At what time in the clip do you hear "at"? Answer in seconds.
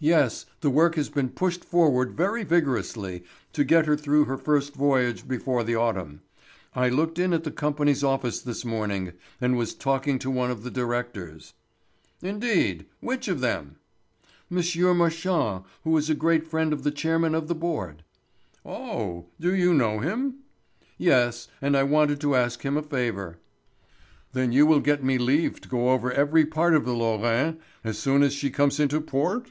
7.32-7.42